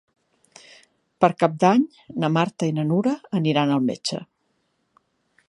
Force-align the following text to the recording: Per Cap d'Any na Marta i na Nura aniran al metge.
Per 1.25 1.29
Cap 1.43 1.59
d'Any 1.63 1.83
na 2.25 2.31
Marta 2.39 2.71
i 2.71 2.75
na 2.79 2.87
Nura 2.93 3.15
aniran 3.43 3.77
al 3.77 3.87
metge. 3.93 4.25